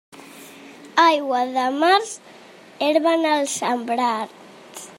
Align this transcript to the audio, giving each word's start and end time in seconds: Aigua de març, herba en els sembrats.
Aigua 1.03 1.41
de 1.57 1.65
març, 1.83 2.15
herba 2.87 3.13
en 3.19 3.27
els 3.35 3.55
sembrats. 3.65 4.89